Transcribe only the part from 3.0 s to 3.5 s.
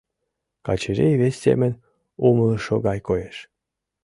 коеш.